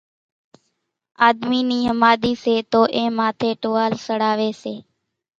[1.27, 4.73] آۮمي نِي ۿماۮِي سي تو اين ماٿيَ ٽوال سڙاوي سي